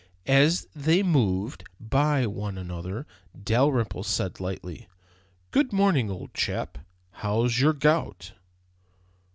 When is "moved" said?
1.03-1.63